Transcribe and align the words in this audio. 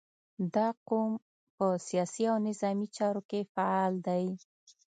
•دا 0.55 0.67
قوم 0.87 1.11
په 1.55 1.65
سیاسي 1.87 2.23
او 2.31 2.37
نظامي 2.47 2.87
چارو 2.97 3.21
کې 3.29 3.39
فعال 3.53 3.93
دی. 4.07 4.25